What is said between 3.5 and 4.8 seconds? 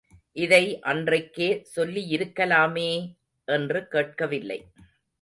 என்று கேட்கவில்லை.